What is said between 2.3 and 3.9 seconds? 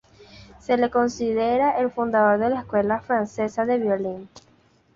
de la escuela francesa de